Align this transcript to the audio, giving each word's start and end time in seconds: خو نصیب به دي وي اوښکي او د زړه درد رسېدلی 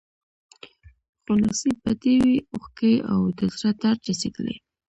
خو 1.21 1.31
نصیب 1.43 1.75
به 1.83 1.91
دي 2.01 2.13
وي 2.23 2.37
اوښکي 2.53 2.93
او 3.11 3.21
د 3.39 3.39
زړه 3.57 3.69
درد 3.81 4.01
رسېدلی 4.09 4.55